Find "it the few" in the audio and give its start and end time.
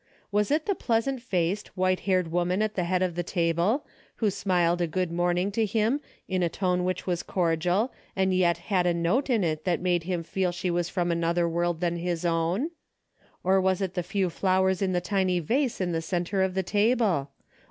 13.79-14.31